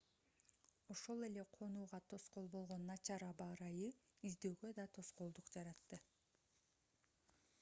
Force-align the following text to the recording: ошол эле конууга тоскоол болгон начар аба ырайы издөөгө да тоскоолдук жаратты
ошол 0.93 1.19
эле 1.27 1.43
конууга 1.57 1.99
тоскоол 2.11 2.47
болгон 2.55 2.81
начар 2.91 3.21
аба 3.31 3.45
ырайы 3.55 3.91
издөөгө 4.31 4.71
да 4.79 4.85
тоскоолдук 4.97 5.51
жаратты 5.57 6.01